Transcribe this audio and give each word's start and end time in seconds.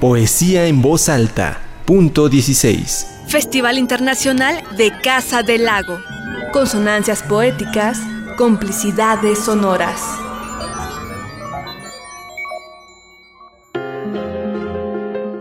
Poesía 0.00 0.66
en 0.66 0.82
voz 0.82 1.08
alta. 1.08 1.60
Punto 1.86 2.28
16. 2.28 3.06
Festival 3.28 3.78
Internacional 3.78 4.62
de 4.76 4.92
Casa 5.02 5.42
del 5.42 5.64
Lago. 5.64 5.98
Consonancias 6.52 7.22
poéticas, 7.22 8.00
complicidades 8.36 9.38
sonoras. 9.38 10.00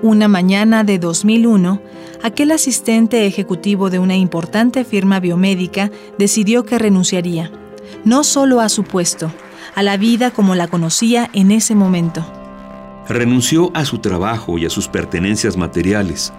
Una 0.03 0.27
mañana 0.27 0.83
de 0.83 0.99
2001, 0.99 1.81
aquel 2.21 2.51
asistente 2.51 3.25
ejecutivo 3.25 3.89
de 3.89 3.99
una 3.99 4.15
importante 4.15 4.85
firma 4.85 5.19
biomédica 5.19 5.91
decidió 6.19 6.63
que 6.63 6.77
renunciaría, 6.77 7.51
no 8.05 8.23
solo 8.23 8.61
a 8.61 8.69
su 8.69 8.83
puesto, 8.83 9.31
a 9.75 9.81
la 9.81 9.97
vida 9.97 10.31
como 10.31 10.53
la 10.53 10.67
conocía 10.67 11.29
en 11.33 11.51
ese 11.51 11.73
momento. 11.73 12.42
Renunció 13.07 13.71
a 13.73 13.85
su 13.85 13.99
trabajo 13.99 14.57
y 14.57 14.65
a 14.65 14.69
sus 14.69 14.87
pertenencias 14.87 15.57
materiales. 15.57 16.33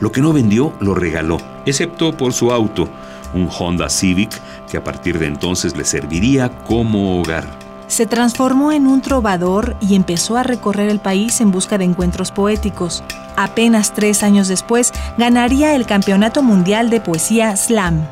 Lo 0.00 0.12
que 0.12 0.20
no 0.20 0.32
vendió 0.32 0.72
lo 0.80 0.94
regaló, 0.94 1.38
excepto 1.66 2.16
por 2.16 2.32
su 2.32 2.52
auto, 2.52 2.88
un 3.34 3.48
Honda 3.48 3.88
Civic 3.88 4.30
que 4.70 4.76
a 4.76 4.84
partir 4.84 5.18
de 5.18 5.26
entonces 5.26 5.76
le 5.76 5.84
serviría 5.84 6.50
como 6.64 7.20
hogar 7.20 7.62
se 7.92 8.06
transformó 8.06 8.72
en 8.72 8.86
un 8.86 9.02
trovador 9.02 9.76
y 9.78 9.96
empezó 9.96 10.38
a 10.38 10.42
recorrer 10.42 10.88
el 10.88 10.98
país 10.98 11.42
en 11.42 11.50
busca 11.50 11.76
de 11.76 11.84
encuentros 11.84 12.32
poéticos. 12.32 13.04
Apenas 13.36 13.92
tres 13.92 14.22
años 14.22 14.48
después, 14.48 14.92
ganaría 15.18 15.76
el 15.76 15.84
Campeonato 15.84 16.42
Mundial 16.42 16.88
de 16.88 17.02
Poesía 17.02 17.54
Slam. 17.54 18.06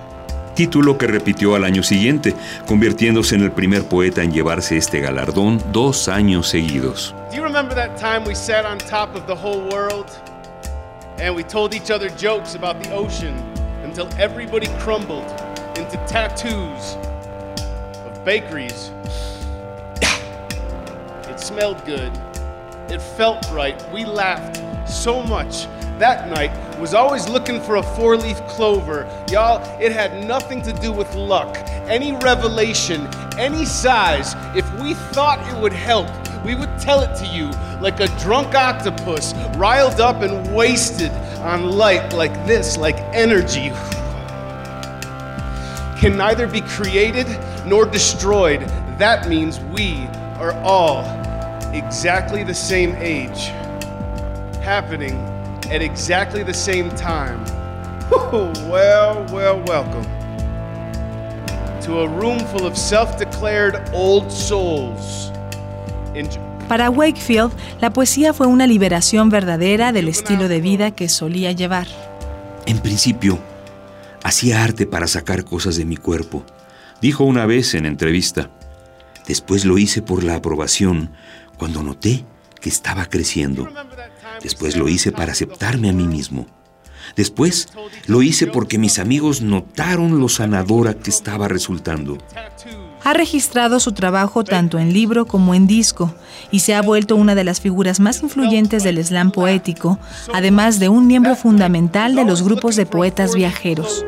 Título 0.55 0.99
que 0.99 1.07
repitió 1.07 1.55
al 1.55 1.65
año 1.65 1.83
siguiente, 1.83 2.35
convirtiéndose 2.67 3.37
en 3.37 3.43
el 3.43 3.53
primer 3.53 3.85
poeta 3.85 4.23
en 4.23 4.33
llevarse 4.33 4.77
este 4.77 5.01
galardón 5.01 5.63
dos 5.73 6.09
años 6.09 6.49
seguidos. 6.49 7.15
Do 7.31 7.37
you 7.37 7.43
remember 7.45 7.75
that 7.75 7.97
time 7.97 8.25
we 8.25 8.35
sat 8.35 8.67
on 8.67 8.79
top 8.79 9.15
of 9.15 9.27
the 9.27 9.37
whole 9.37 9.69
world 9.69 10.11
and 11.19 11.35
we 11.35 11.45
told 11.45 11.75
each 11.75 11.91
other 11.91 12.09
jokes 12.11 12.57
about 12.57 12.83
the 12.83 12.91
ocean 12.93 13.37
until 13.85 14.09
everybody 14.19 14.67
crumbled 14.81 15.31
into 15.77 15.97
tattoos 16.09 16.97
of 18.07 18.25
bakeries 18.25 18.91
it 21.31 21.39
smelled 21.39 21.85
good. 21.87 22.13
It 22.91 23.01
felt 23.01 23.49
right. 23.51 23.81
We 23.93 24.05
laughed 24.05 24.61
so 24.89 25.23
much. 25.23 25.67
That 25.99 26.29
night 26.29 26.51
was 26.81 26.93
always 26.93 27.29
looking 27.29 27.61
for 27.63 27.77
a 27.77 27.83
four 27.83 28.17
leaf 28.17 28.39
clover. 28.49 29.07
Y'all, 29.31 29.63
it 29.81 29.93
had 29.93 30.27
nothing 30.27 30.61
to 30.63 30.73
do 30.73 30.93
with 30.93 31.15
luck, 31.15 31.57
any 31.89 32.13
revelation, 32.13 33.09
any 33.39 33.65
size. 33.65 34.35
If 34.57 34.71
we 34.81 34.95
thought 35.15 35.39
it 35.51 35.63
would 35.63 35.73
help, 35.73 36.09
we 36.45 36.55
would 36.55 36.79
tell 36.79 37.01
it 37.01 37.15
to 37.17 37.27
you 37.27 37.51
like 37.81 38.01
a 38.01 38.07
drunk 38.19 38.55
octopus, 38.55 39.35
riled 39.57 40.01
up 40.01 40.23
and 40.23 40.55
wasted 40.55 41.11
on 41.41 41.71
light 41.71 42.13
like 42.13 42.33
this, 42.47 42.77
like 42.77 42.97
energy. 43.15 43.71
Can 46.01 46.17
neither 46.17 46.47
be 46.47 46.63
created 46.63 47.27
nor 47.67 47.85
destroyed. 47.85 48.61
That 48.99 49.29
means 49.29 49.61
we 49.61 50.07
are 50.39 50.53
all 50.63 51.05
exactly 51.73 52.43
the 52.43 52.55
same 52.55 52.95
age, 52.97 53.47
happening 54.63 55.17
at 55.71 55.83
exactly 55.83 56.43
the 56.43 56.55
same 56.55 56.91
time. 56.91 57.45
well, 58.11 59.25
well, 59.31 59.63
welcome 59.65 60.05
to 61.83 62.01
a 62.01 62.09
room 62.09 62.39
full 62.47 62.67
of 62.67 62.77
self 62.77 63.19
declared 63.19 63.89
old 63.93 64.31
souls. 64.31 65.31
Para 66.69 66.91
Wakefield, 66.91 67.53
la 67.81 67.93
poesía 67.93 68.33
fue 68.33 68.47
una 68.47 68.67
liberación 68.67 69.29
verdadera 69.29 69.93
del 69.93 70.09
estilo 70.09 70.49
de 70.49 70.61
vida 70.61 70.93
que 70.93 71.09
solía 71.09 71.53
llevar. 71.53 71.89
En 72.67 72.79
principio, 72.79 73.39
hacía 74.23 74.63
arte 74.63 74.87
para 74.87 75.07
sacar 75.07 75.45
cosas 75.45 75.77
de 75.77 75.85
mi 75.85 75.97
cuerpo, 75.97 76.45
dijo 77.01 77.25
una 77.25 77.47
vez 77.47 77.75
en 77.75 77.87
entrevista. 77.87 78.51
Después 79.27 79.65
lo 79.65 79.79
hice 79.79 80.03
por 80.03 80.23
la 80.23 80.37
aprobación, 80.37 81.11
cuando 81.57 81.83
noté 81.83 82.25
que 82.61 82.69
estaba 82.69 83.07
creciendo. 83.07 83.69
Después 84.43 84.77
lo 84.77 84.89
hice 84.89 85.13
para 85.13 85.33
aceptarme 85.33 85.91
a 85.91 85.93
mí 85.93 86.07
mismo. 86.07 86.47
Después 87.17 87.69
lo 88.07 88.23
hice 88.23 88.47
porque 88.47 88.79
mis 88.79 88.99
amigos 88.99 89.43
notaron 89.43 90.21
lo 90.21 90.29
sanadora 90.29 90.95
que 90.95 91.11
estaba 91.11 91.49
resultando. 91.49 92.19
Ha 93.05 93.13
registrado 93.15 93.81
su 93.81 93.93
trabajo 93.93 94.45
tanto 94.45 94.79
en 94.79 94.93
libro 94.93 95.27
como 95.27 95.55
en 95.55 95.67
disco 95.67 96.15
y 96.51 96.61
se 96.61 96.75
ha 96.75 96.83
vuelto 96.83 97.17
una 97.17 97.35
de 97.35 97.45
las 97.45 97.61
figuras 97.61 98.01
más 98.01 98.23
influyentes 98.23 98.85
del 98.85 99.03
slam 99.05 99.31
poético, 99.31 99.99
además 100.35 100.79
de 100.79 100.89
un 100.89 101.07
miembro 101.07 101.35
fundamental 101.37 102.15
de 102.15 102.25
los 102.25 102.43
grupos 102.43 102.77
de 102.77 102.87
poetas 102.87 103.35
viajeros. 103.35 104.05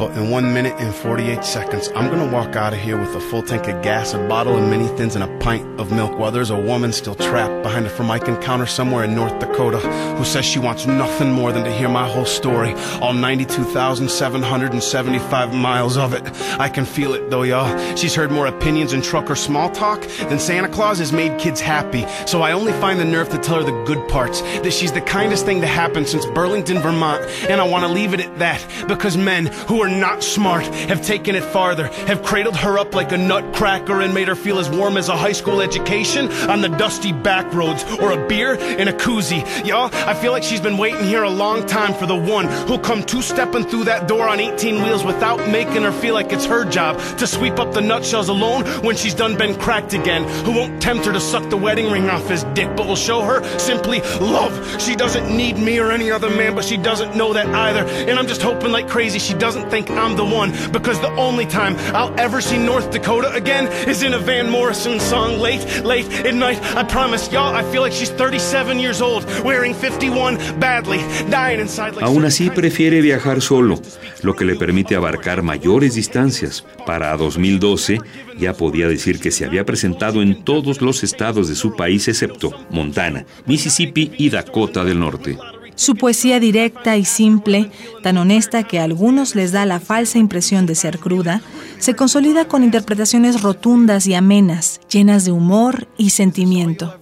But 0.00 0.16
in 0.16 0.30
one 0.30 0.54
minute 0.54 0.74
and 0.78 0.94
48 0.94 1.44
seconds, 1.44 1.90
I'm 1.94 2.08
gonna 2.08 2.32
walk 2.32 2.56
out 2.56 2.72
of 2.72 2.78
here 2.78 2.98
with 2.98 3.14
a 3.14 3.20
full 3.20 3.42
tank 3.42 3.68
of 3.68 3.82
gas, 3.82 4.14
a 4.14 4.18
bottle 4.28 4.56
of 4.56 4.66
mini 4.66 4.88
thins, 4.96 5.14
and 5.14 5.22
a 5.22 5.28
pint 5.40 5.78
of 5.78 5.92
milk 5.92 6.18
while 6.18 6.30
there's 6.30 6.48
a 6.48 6.56
woman 6.56 6.94
still 6.94 7.14
trapped 7.14 7.62
behind 7.62 7.84
a 7.84 7.90
Formican 7.90 8.40
counter 8.40 8.64
somewhere 8.64 9.04
in 9.04 9.14
North 9.14 9.38
Dakota 9.40 9.78
who 10.16 10.24
says 10.24 10.46
she 10.46 10.58
wants 10.58 10.86
nothing 10.86 11.30
more 11.30 11.52
than 11.52 11.64
to 11.64 11.70
hear 11.70 11.90
my 11.90 12.08
whole 12.08 12.24
story, 12.24 12.72
all 13.02 13.12
92,775 13.12 15.54
miles 15.54 15.98
of 15.98 16.14
it. 16.14 16.22
I 16.58 16.70
can 16.70 16.86
feel 16.86 17.12
it 17.12 17.28
though, 17.28 17.42
y'all. 17.42 17.94
She's 17.94 18.14
heard 18.14 18.30
more 18.30 18.46
opinions 18.46 18.94
and 18.94 19.04
trucker 19.04 19.36
small 19.36 19.68
talk 19.68 20.00
than 20.30 20.38
Santa 20.38 20.68
Claus 20.68 20.98
has 20.98 21.12
made 21.12 21.38
kids 21.38 21.60
happy. 21.60 22.06
So 22.24 22.40
I 22.40 22.52
only 22.52 22.72
find 22.72 22.98
the 22.98 23.04
nerve 23.04 23.28
to 23.28 23.38
tell 23.38 23.56
her 23.56 23.64
the 23.64 23.84
good 23.84 24.08
parts, 24.08 24.40
that 24.40 24.72
she's 24.72 24.92
the 24.92 25.02
kindest 25.02 25.44
thing 25.44 25.60
to 25.60 25.66
happen 25.66 26.06
since 26.06 26.24
Burlington, 26.24 26.78
Vermont. 26.78 27.22
And 27.50 27.60
I 27.60 27.68
want 27.68 27.84
to 27.84 27.92
leave 27.92 28.14
it 28.14 28.20
at 28.20 28.38
that 28.38 28.66
because 28.88 29.18
men 29.18 29.44
who 29.44 29.82
are 29.82 29.89
not 29.90 30.22
smart 30.22 30.64
have 30.64 31.02
taken 31.02 31.34
it 31.34 31.44
farther, 31.44 31.88
have 32.06 32.22
cradled 32.22 32.56
her 32.56 32.78
up 32.78 32.94
like 32.94 33.12
a 33.12 33.18
nutcracker 33.18 34.00
and 34.00 34.14
made 34.14 34.28
her 34.28 34.34
feel 34.34 34.58
as 34.58 34.68
warm 34.70 34.96
as 34.96 35.08
a 35.08 35.16
high 35.16 35.32
school 35.32 35.60
education 35.60 36.30
on 36.48 36.60
the 36.60 36.68
dusty 36.68 37.12
back 37.12 37.52
roads 37.52 37.84
or 38.00 38.12
a 38.12 38.28
beer 38.28 38.54
in 38.54 38.88
a 38.88 38.92
koozie. 38.92 39.44
Y'all, 39.66 39.90
I 39.92 40.14
feel 40.14 40.32
like 40.32 40.42
she's 40.42 40.60
been 40.60 40.78
waiting 40.78 41.04
here 41.04 41.22
a 41.22 41.30
long 41.30 41.66
time 41.66 41.94
for 41.94 42.06
the 42.06 42.16
one 42.16 42.46
who'll 42.66 42.78
come 42.78 43.02
two 43.02 43.22
stepping 43.22 43.64
through 43.64 43.84
that 43.84 44.08
door 44.08 44.28
on 44.28 44.40
18 44.40 44.82
wheels 44.82 45.04
without 45.04 45.38
making 45.50 45.82
her 45.82 45.92
feel 45.92 46.14
like 46.14 46.32
it's 46.32 46.44
her 46.46 46.64
job 46.64 46.98
to 47.18 47.26
sweep 47.26 47.58
up 47.58 47.72
the 47.72 47.80
nutshells 47.80 48.28
alone 48.28 48.64
when 48.82 48.96
she's 48.96 49.14
done 49.14 49.36
been 49.36 49.58
cracked 49.58 49.94
again. 49.94 50.24
Who 50.44 50.52
won't 50.52 50.80
tempt 50.82 51.06
her 51.06 51.12
to 51.12 51.20
suck 51.20 51.48
the 51.50 51.56
wedding 51.56 51.90
ring 51.90 52.08
off 52.08 52.28
his 52.28 52.44
dick, 52.54 52.68
but 52.76 52.86
will 52.86 52.96
show 52.96 53.22
her 53.22 53.42
simply 53.58 54.00
love. 54.20 54.80
She 54.80 54.96
doesn't 54.96 55.34
need 55.34 55.58
me 55.58 55.78
or 55.78 55.90
any 55.90 56.10
other 56.10 56.30
man, 56.30 56.54
but 56.54 56.64
she 56.64 56.76
doesn't 56.76 57.16
know 57.16 57.32
that 57.32 57.46
either. 57.46 57.84
And 57.84 58.18
I'm 58.18 58.26
just 58.26 58.42
hoping 58.42 58.72
like 58.72 58.88
crazy 58.88 59.18
she 59.18 59.34
doesn't 59.34 59.70
think 59.70 59.79
think 59.82 59.98
I'm 59.98 60.16
the 60.16 60.24
one 60.24 60.50
because 60.72 61.00
the 61.00 61.10
only 61.16 61.46
time 61.46 61.76
I'll 61.94 62.14
ever 62.18 62.40
see 62.40 62.58
North 62.58 62.90
Dakota 62.90 63.32
again 63.32 63.66
is 63.88 64.02
in 64.02 64.14
a 64.14 64.18
Van 64.18 64.50
Morrison 64.50 65.00
song 65.00 65.38
late, 65.38 65.64
late 65.84 66.06
at 66.26 66.34
night. 66.34 66.58
I 66.76 66.84
promise 66.84 67.30
y'all, 67.32 67.54
I 67.54 67.62
feel 67.70 67.82
like 67.82 67.92
she's 67.92 68.10
37 68.10 68.78
years 68.78 69.00
old, 69.00 69.24
wearing 69.44 69.74
51 69.74 70.36
badly, 70.58 70.98
dying 71.30 71.60
inside 71.60 71.94
like 71.94 72.04
Aún 72.04 72.24
así 72.24 72.50
prefiere 72.50 73.00
viajar 73.00 73.40
solo, 73.40 73.80
lo 74.22 74.34
que 74.34 74.44
le 74.44 74.56
permite 74.56 74.96
abarcar 74.96 75.42
mayores 75.42 75.94
distancias. 75.94 76.64
Para 76.86 77.16
2012 77.16 77.98
ya 78.38 78.54
podía 78.54 78.88
decir 78.88 79.20
que 79.20 79.30
se 79.30 79.44
había 79.44 79.64
presentado 79.64 80.22
en 80.22 80.44
todos 80.44 80.80
los 80.80 81.02
estados 81.02 81.48
de 81.48 81.54
su 81.54 81.76
país 81.76 82.08
excepto 82.08 82.52
Montana, 82.70 83.24
Mississippi 83.46 84.12
y 84.16 84.30
Dakota 84.30 84.84
del 84.84 84.98
Norte. 84.98 85.38
Su 85.80 85.94
poesía 85.94 86.40
directa 86.40 86.98
y 86.98 87.06
simple, 87.06 87.70
tan 88.02 88.18
honesta 88.18 88.64
que 88.64 88.78
a 88.78 88.84
algunos 88.84 89.34
les 89.34 89.50
da 89.50 89.64
la 89.64 89.80
falsa 89.80 90.18
impresión 90.18 90.66
de 90.66 90.74
ser 90.74 90.98
cruda, 90.98 91.40
se 91.78 91.96
consolida 91.96 92.46
con 92.46 92.62
interpretaciones 92.62 93.40
rotundas 93.40 94.06
y 94.06 94.12
amenas, 94.12 94.82
llenas 94.90 95.24
de 95.24 95.32
humor 95.32 95.88
y 95.96 96.10
sentimiento. 96.10 97.00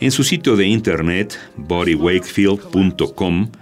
En 0.00 0.10
su 0.10 0.24
sitio 0.24 0.56
de 0.56 0.66
internet, 0.66 1.38
bodywakefield.com, 1.58 3.52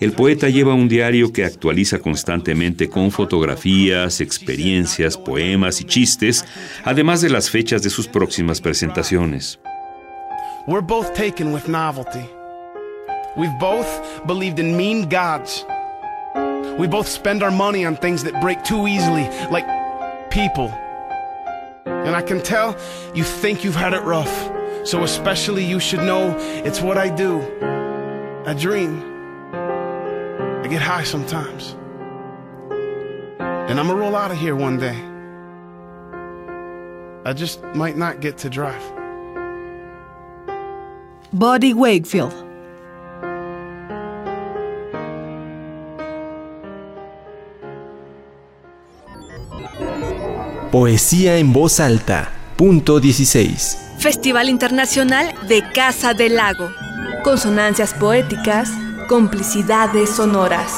el 0.00 0.12
poeta 0.14 0.48
lleva 0.48 0.74
un 0.74 0.88
diario 0.88 1.32
que 1.32 1.44
actualiza 1.44 2.00
constantemente 2.00 2.88
con 2.88 3.12
fotografías, 3.12 4.20
experiencias, 4.20 5.16
poemas 5.16 5.80
y 5.80 5.84
chistes, 5.84 6.44
además 6.82 7.20
de 7.20 7.30
las 7.30 7.50
fechas 7.50 7.84
de 7.84 7.90
sus 7.90 8.08
próximas 8.08 8.60
presentaciones. 8.60 9.60
We're 10.66 10.84
both 10.84 11.14
taken 11.14 11.54
with 11.54 11.68
novelty. 11.68 12.41
We've 13.36 13.58
both 13.58 14.26
believed 14.26 14.58
in 14.58 14.76
mean 14.76 15.08
gods. 15.08 15.64
We 16.78 16.86
both 16.86 17.08
spend 17.08 17.42
our 17.42 17.50
money 17.50 17.84
on 17.84 17.96
things 17.96 18.24
that 18.24 18.40
break 18.40 18.62
too 18.62 18.86
easily, 18.86 19.24
like 19.50 19.66
people. 20.30 20.68
And 21.86 22.14
I 22.14 22.22
can 22.22 22.42
tell 22.42 22.76
you 23.14 23.24
think 23.24 23.64
you've 23.64 23.76
had 23.76 23.94
it 23.94 24.02
rough. 24.02 24.50
So 24.84 25.02
especially 25.04 25.64
you 25.64 25.78
should 25.80 26.00
know 26.00 26.36
it's 26.38 26.80
what 26.80 26.98
I 26.98 27.08
do. 27.08 27.40
I 28.46 28.54
dream. 28.54 29.00
I 29.54 30.66
get 30.68 30.82
high 30.82 31.04
sometimes. 31.04 31.76
And 33.40 33.78
I'm 33.78 33.86
gonna 33.86 33.94
roll 33.94 34.16
out 34.16 34.30
of 34.30 34.38
here 34.38 34.56
one 34.56 34.78
day. 34.78 34.98
I 37.24 37.32
just 37.32 37.62
might 37.74 37.96
not 37.96 38.20
get 38.20 38.36
to 38.38 38.50
drive. 38.50 38.82
Buddy 41.32 41.72
Wakefield. 41.72 42.51
Poesía 50.70 51.36
en 51.36 51.52
voz 51.52 51.80
alta. 51.80 52.30
Punto 52.56 53.00
16. 53.00 53.78
Festival 53.98 54.48
Internacional 54.48 55.34
de 55.48 55.62
Casa 55.74 56.14
del 56.14 56.36
Lago. 56.36 56.70
Consonancias 57.24 57.94
poéticas, 57.94 58.70
complicidades 59.08 60.10
sonoras. 60.10 60.72